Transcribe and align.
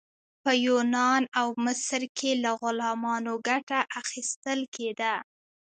په 0.43 0.51
یونان 0.65 1.23
او 1.39 1.47
مصر 1.65 2.01
کې 2.17 2.31
له 2.43 2.51
غلامانو 2.61 3.33
ګټه 3.47 3.79
اخیستل 4.01 4.59
کیده. 4.75 5.13